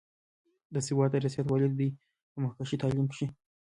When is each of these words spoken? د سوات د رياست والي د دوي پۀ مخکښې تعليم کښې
د 0.73 0.75
سوات 0.87 1.09
د 1.11 1.15
رياست 1.23 1.47
والي 1.47 1.67
د 1.69 1.73
دوي 1.79 1.89
پۀ 2.31 2.37
مخکښې 2.43 2.79
تعليم 2.81 3.05
کښې 3.11 3.25